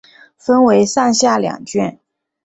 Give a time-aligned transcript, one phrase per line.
[0.35, 1.99] 分为上下两卷。